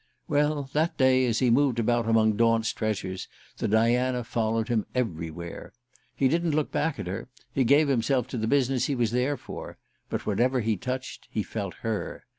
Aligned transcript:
Well, 0.27 0.67
that 0.73 0.97
day, 0.97 1.27
as 1.27 1.37
he 1.37 1.51
moved 1.51 1.77
about 1.77 2.09
among 2.09 2.35
Daunt's 2.35 2.73
treasures, 2.73 3.27
the 3.57 3.67
Diana 3.67 4.23
followed 4.23 4.67
him 4.67 4.87
everywhere. 4.95 5.73
He 6.15 6.27
didn't 6.27 6.55
look 6.55 6.71
back 6.71 6.97
at 6.97 7.05
her 7.05 7.29
he 7.53 7.63
gave 7.63 7.87
himself 7.87 8.25
to 8.29 8.37
the 8.39 8.47
business 8.47 8.85
he 8.85 8.95
was 8.95 9.11
there 9.11 9.37
for 9.37 9.77
but 10.09 10.25
whatever 10.25 10.61
he 10.61 10.75
touched, 10.75 11.27
he 11.29 11.43
felt 11.43 11.75
her. 11.85 12.25